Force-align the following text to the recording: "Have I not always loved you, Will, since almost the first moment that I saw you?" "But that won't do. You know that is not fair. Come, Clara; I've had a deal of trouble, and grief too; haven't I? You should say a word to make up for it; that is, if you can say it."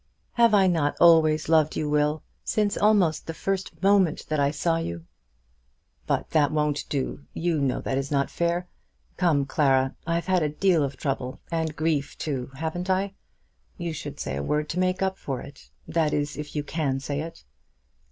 "Have 0.33 0.55
I 0.55 0.65
not 0.65 0.97
always 0.99 1.47
loved 1.47 1.75
you, 1.75 1.87
Will, 1.87 2.23
since 2.43 2.75
almost 2.75 3.27
the 3.27 3.35
first 3.35 3.83
moment 3.83 4.25
that 4.29 4.39
I 4.39 4.49
saw 4.49 4.77
you?" 4.77 5.05
"But 6.07 6.31
that 6.31 6.51
won't 6.51 6.89
do. 6.89 7.25
You 7.35 7.61
know 7.61 7.79
that 7.81 7.99
is 7.99 8.09
not 8.09 8.31
fair. 8.31 8.67
Come, 9.17 9.45
Clara; 9.45 9.95
I've 10.07 10.25
had 10.25 10.41
a 10.41 10.49
deal 10.49 10.81
of 10.83 10.97
trouble, 10.97 11.39
and 11.51 11.75
grief 11.75 12.17
too; 12.17 12.49
haven't 12.55 12.89
I? 12.89 13.13
You 13.77 13.93
should 13.93 14.19
say 14.19 14.35
a 14.35 14.41
word 14.41 14.69
to 14.69 14.79
make 14.79 15.03
up 15.03 15.19
for 15.19 15.39
it; 15.39 15.69
that 15.87 16.13
is, 16.13 16.35
if 16.35 16.55
you 16.55 16.63
can 16.63 16.99
say 16.99 17.19
it." 17.21 17.43